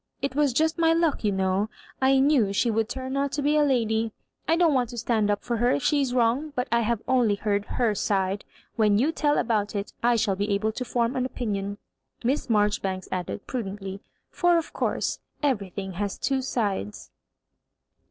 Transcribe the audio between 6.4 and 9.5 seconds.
but I have only heard her side. When you tell